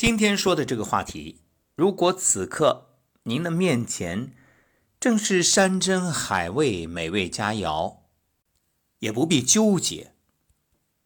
[0.00, 1.42] 今天说的这个话题，
[1.74, 4.34] 如果此刻您的面前
[4.98, 7.98] 正是山珍海味、美味佳肴，
[9.00, 10.14] 也不必纠结，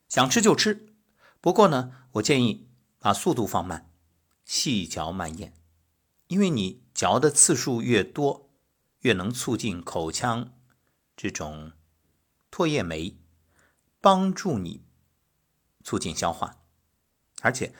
[0.09, 0.95] 想吃就吃。
[1.41, 2.69] 不过呢，我建议
[3.01, 3.91] 把速度放慢，
[4.45, 5.53] 细嚼慢咽，
[6.29, 8.49] 因为你嚼的次数越多，
[9.01, 10.53] 越能促进口腔
[11.17, 11.73] 这种
[12.49, 13.19] 唾液酶，
[14.01, 14.85] 帮助你
[15.83, 16.59] 促进消化，
[17.43, 17.75] 而且。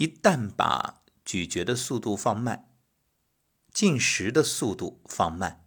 [0.00, 2.70] 一旦把咀嚼的速度放慢，
[3.70, 5.66] 进食的速度放慢，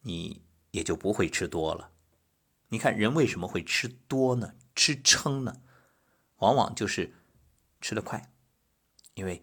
[0.00, 1.90] 你也就不会吃多了。
[2.68, 4.54] 你看人为什么会吃多呢？
[4.74, 5.60] 吃撑呢？
[6.36, 7.12] 往往就是
[7.82, 8.32] 吃得快，
[9.12, 9.42] 因为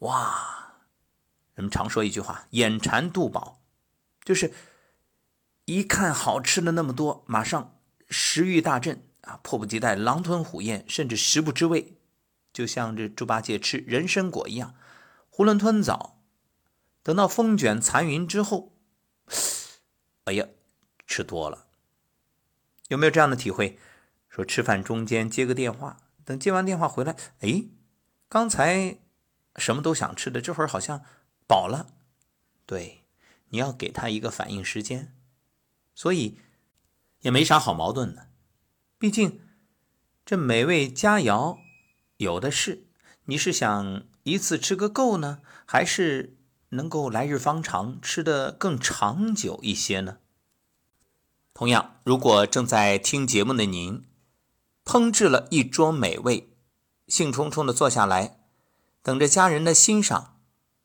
[0.00, 0.74] 哇，
[1.54, 3.62] 人们常说一句话：“眼馋肚饱”，
[4.22, 4.52] 就是
[5.64, 7.80] 一看好吃的那么多，马上
[8.10, 11.94] 食欲大振啊，迫不及待狼吞虎咽，甚至食不知味。
[12.58, 14.74] 就像这猪八戒吃人参果一样，
[15.30, 16.18] 囫囵吞枣，
[17.04, 18.72] 等到风卷残云之后，
[20.24, 20.44] 哎呀，
[21.06, 21.68] 吃多了。
[22.88, 23.78] 有没有这样的体会？
[24.28, 27.66] 说吃饭中间接个电话，等接完电话回来，哎，
[28.28, 28.98] 刚才
[29.54, 31.04] 什么都想吃的，这会儿好像
[31.46, 31.94] 饱了。
[32.66, 33.04] 对，
[33.50, 35.14] 你要给他一个反应时间，
[35.94, 36.40] 所以
[37.20, 38.26] 也没啥好矛盾的。
[38.98, 39.40] 毕竟
[40.26, 41.67] 这美味佳肴。
[42.18, 42.84] 有的是，
[43.26, 46.36] 你是想一次吃个够呢，还是
[46.70, 50.18] 能够来日方长，吃得更长久一些呢？
[51.54, 54.04] 同样，如果正在听节目的您，
[54.84, 56.52] 烹制了一桌美味，
[57.06, 58.40] 兴冲冲的坐下来，
[59.00, 60.40] 等着家人的欣赏、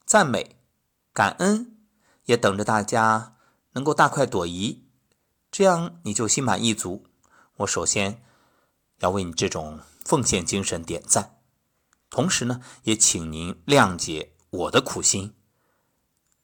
[0.05, 0.57] 赞美、
[1.11, 1.77] 感恩，
[2.25, 3.37] 也等着大家
[3.71, 4.83] 能够大快朵颐，
[5.49, 7.07] 这样你就心满意足。
[7.57, 8.23] 我首先
[8.99, 9.79] 要为你这种。
[10.05, 11.39] 奉献精神点赞，
[12.09, 15.33] 同时呢，也请您谅解我的苦心，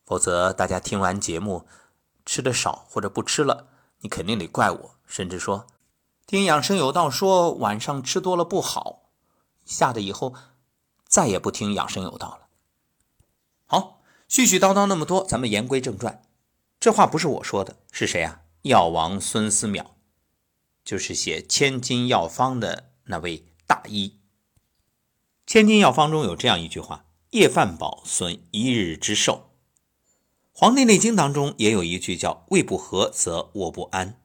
[0.05, 1.67] 否则大家听完节目
[2.25, 3.67] 吃的少或者不吃了，
[3.99, 5.67] 你肯定得怪我，甚至说
[6.25, 9.09] 听养生有道说晚上吃多了不好，
[9.65, 10.33] 吓得以后
[11.07, 12.47] 再也不听养生有道了。
[13.65, 16.23] 好，絮絮叨叨那么多，咱们言归正传，
[16.79, 18.41] 这话不是我说的，是谁啊？
[18.63, 19.85] 药王孙思邈，
[20.83, 23.48] 就是写《千金药方》的那位。
[23.69, 24.15] 大医，
[25.45, 29.51] 千金药方中有这样一句话：“夜饭饱，损一日之寿。”
[30.59, 34.23] 《黄帝内经》当中也有一句叫“胃不和则卧不安”。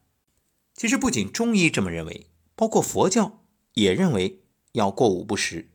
[0.72, 3.44] 其实不仅中医这么认为，包括佛教
[3.74, 4.40] 也认为
[4.72, 5.68] 要过午不食。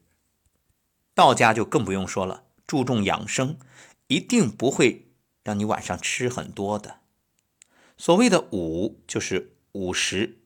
[1.14, 3.60] 道家就更不用说了，注重养生，
[4.08, 5.12] 一定不会
[5.44, 7.02] 让你晚上吃很多的。
[8.00, 10.40] 所谓的午，就是午时，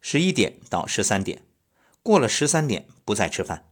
[0.00, 1.42] 十一点到十三点。
[2.02, 3.70] 过了十三点不再吃饭，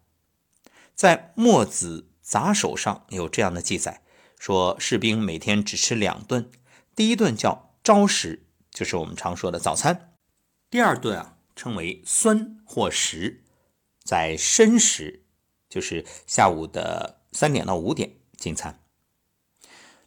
[0.94, 4.02] 在《墨子杂手》上有这样的记载，
[4.38, 6.48] 说士兵每天只吃两顿，
[6.94, 10.12] 第一顿叫朝食，就是我们常说的早餐；
[10.70, 13.42] 第二顿啊称为酸或食，
[14.04, 15.24] 在申时，
[15.68, 18.80] 就是下午的三点到五点进餐。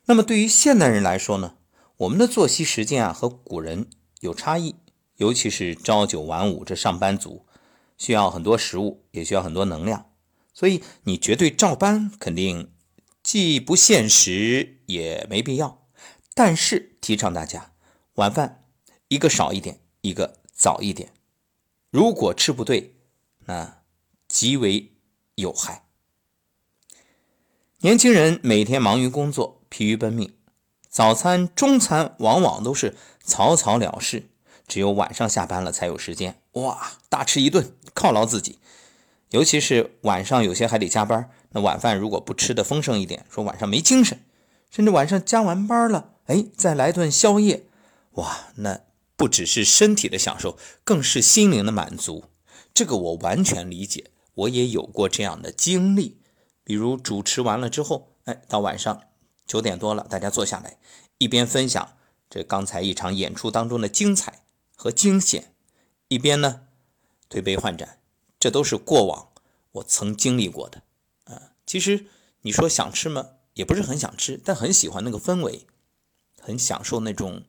[0.05, 1.57] 那么对于现代人来说呢，
[1.97, 3.89] 我们的作息时间啊和古人
[4.21, 4.77] 有差异，
[5.17, 7.45] 尤其是朝九晚五这上班族。
[8.03, 10.11] 需要很多食物，也需要很多能量，
[10.53, 12.73] 所以你绝对照搬肯定
[13.23, 15.87] 既不现实，也没必要。
[16.33, 17.71] 但是提倡大家
[18.15, 18.65] 晚饭
[19.07, 21.13] 一个少一点，一个早一点。
[21.91, 22.97] 如果吃不对，
[23.45, 23.83] 那
[24.27, 24.91] 极为
[25.35, 25.85] 有害。
[27.77, 30.35] 年轻人每天忙于工作，疲于奔命，
[30.89, 34.29] 早餐、中餐往往都是草草了事。
[34.67, 38.59] 只有晚上下班了才有时间，哇，大吃一顿犒劳自己。
[39.29, 44.19] 尤其是晚上有些还得加班，那晚饭如果不吃的丰盛一点，说晚上没精神，
[44.69, 47.65] 甚至晚上加完班了，哎，再来顿宵夜，
[48.11, 48.81] 哇，那
[49.15, 52.25] 不只是身体的享受，更是心灵的满足。
[52.75, 56.19] 这个我完全理解，我也有过这样的经历。
[56.63, 59.01] 比如主持完了之后，哎，到晚上
[59.47, 60.77] 九点多了，大家坐下来，
[61.17, 61.93] 一边分享
[62.29, 64.42] 这刚才一场演出当中的精彩。
[64.83, 65.55] 和惊险，
[66.09, 66.67] 一边呢
[67.29, 68.01] 推杯换盏，
[68.37, 69.31] 这都是过往
[69.71, 70.83] 我曾经历过的
[71.23, 71.53] 啊。
[71.65, 72.07] 其实
[72.41, 73.29] 你说想吃吗？
[73.53, 75.67] 也不是很想吃，但很喜欢那个氛围，
[76.37, 77.45] 很享受那种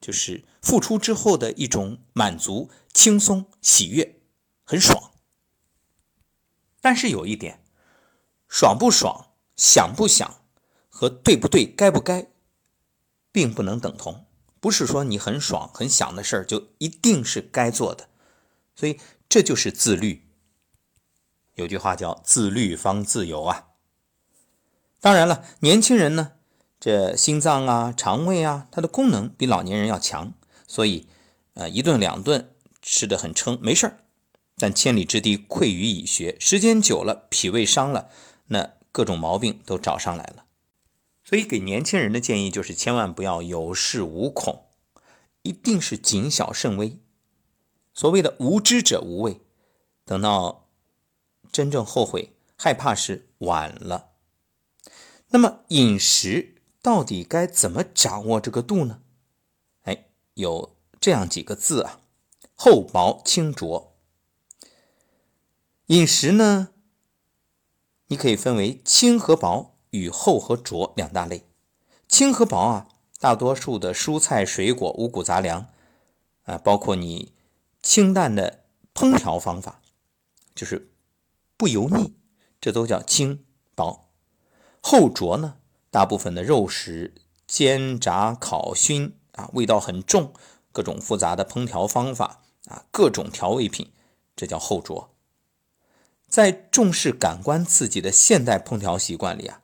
[0.00, 4.20] 就是付出之后的一种满足、轻松、喜悦，
[4.64, 5.12] 很爽。
[6.80, 7.62] 但是有一点，
[8.48, 10.42] 爽不爽、想不想
[10.88, 12.26] 和对不对、该不该，
[13.30, 14.26] 并不能等同。
[14.60, 18.08] 不是说你很爽很想的事儿就一定是该做的，
[18.76, 20.28] 所以这就是自律。
[21.54, 23.68] 有句话叫“自律方自由”啊。
[25.00, 26.32] 当然了，年轻人呢，
[26.78, 30.34] 这心脏啊、肠胃啊，它的功能比老年人要强，
[30.66, 31.06] 所以，
[31.54, 34.04] 呃，一顿两顿吃的很撑，没事儿。
[34.58, 38.10] 但千里之堤溃于蚁穴，时间久了，脾胃伤了，
[38.48, 40.44] 那各种毛病都找上来了。
[41.30, 44.64] 所以，给年轻人的建议就是，千万不要有恃无恐，
[45.42, 46.98] 一定是谨小慎微。
[47.94, 49.40] 所谓的无知者无畏，
[50.04, 50.66] 等到
[51.52, 54.10] 真正后悔、害怕时，晚了。
[55.28, 59.00] 那么饮食到底该怎么掌握这个度呢？
[59.82, 62.00] 哎，有这样几个字啊：
[62.56, 63.96] 厚薄清浊。
[65.86, 66.70] 饮食呢，
[68.08, 71.44] 你可以分为轻和薄与厚和浊两大类。
[72.08, 72.88] 轻和薄啊，
[73.18, 75.68] 大多数的蔬菜、水果、五谷杂粮
[76.44, 77.32] 啊，包括你
[77.82, 78.64] 清淡的
[78.94, 79.80] 烹调方法，
[80.54, 80.90] 就是
[81.56, 82.14] 不油腻，
[82.60, 83.44] 这都叫轻
[83.74, 84.08] 薄。
[84.82, 85.58] 厚浊呢，
[85.90, 87.14] 大部分的肉食
[87.46, 90.32] 煎炸烤熏啊，味道很重，
[90.72, 93.92] 各种复杂的烹调方法啊，各种调味品，
[94.34, 95.14] 这叫厚浊。
[96.28, 99.59] 在重视感官刺激的现代烹调习惯里啊，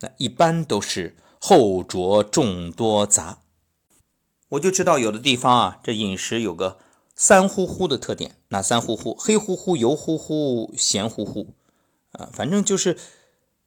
[0.00, 3.42] 那一般都是后浊众多杂。
[4.50, 6.78] 我就知道有的地方啊，这饮食有个
[7.14, 11.54] 三呼呼的特点，那三呼呼：黑乎乎、油乎乎、咸乎乎，
[12.12, 12.98] 啊，反正就是。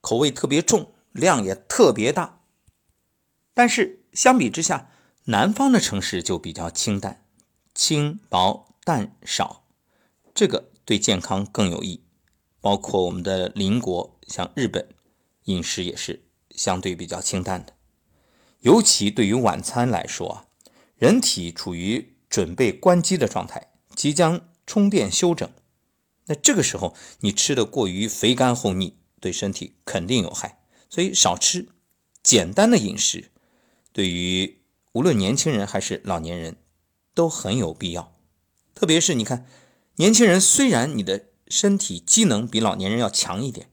[0.03, 2.41] 口味特别重，量也特别大。
[3.53, 4.89] 但是相比之下，
[5.25, 7.23] 南方的城市就比较清淡，
[7.75, 9.63] 轻薄淡少，
[10.33, 12.01] 这个对健康更有益。
[12.61, 14.89] 包括我们的邻国像日本，
[15.45, 17.73] 饮食也是相对比较清淡的。
[18.59, 20.45] 尤其对于晚餐来说啊，
[20.97, 25.49] 人体处于准备关机的状态，即将充电休整。
[26.25, 28.97] 那这个时候你吃的过于肥甘厚腻。
[29.21, 31.69] 对身体肯定有害，所以少吃
[32.23, 33.29] 简单的饮食，
[33.93, 34.63] 对于
[34.93, 36.57] 无论年轻人还是老年人
[37.13, 38.17] 都很有必要。
[38.73, 39.45] 特别是你看，
[39.97, 43.69] 年轻人虽然你的身体机能比老年人要强一点，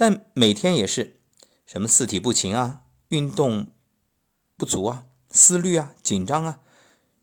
[0.00, 1.20] 但每天也是
[1.66, 3.66] 什么四体不勤啊、运动
[4.56, 6.60] 不足啊、思虑啊、紧张啊，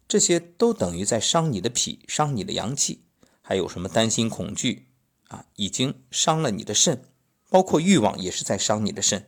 [0.08, 3.06] 这些都等于在伤你的脾、伤你的阳气。
[3.42, 4.90] 还有什么担心、恐惧
[5.30, 7.04] 啊，已经伤了你的肾。
[7.50, 9.28] 包括欲望也是在伤你的肾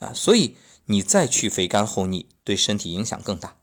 [0.00, 3.56] 啊，所以你再去肥甘厚腻，对身体影响更大。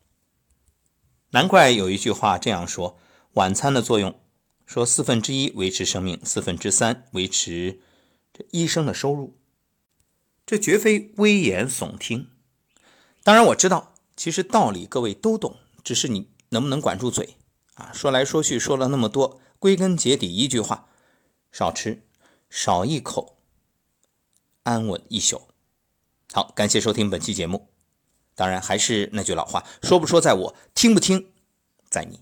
[1.29, 2.97] 难怪有一句话这样说：
[3.33, 4.19] 晚餐的作用，
[4.65, 7.81] 说四分之一维持生命，四分之三维持
[8.33, 9.37] 这医生的收入。
[10.45, 12.29] 这绝非危言耸听。
[13.23, 17.37] 当然我知道，其实道理各位都懂，只是你能不能管住嘴
[17.75, 17.91] 啊？
[17.93, 20.89] 说来说去说了那么多，归根结底一句话：
[21.51, 22.03] 少吃，
[22.49, 23.37] 少一口。
[24.63, 25.41] 安稳一宿。
[26.33, 27.69] 好，感谢收听本期节目。
[28.35, 31.31] 当然，还是那句老话，说不说在我，听不听
[31.89, 32.21] 在你。